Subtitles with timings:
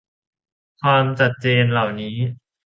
[0.81, 2.15] ความจัดเจนเหล่านี้